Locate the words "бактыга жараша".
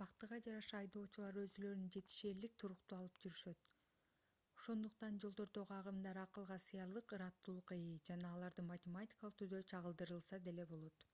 0.00-0.78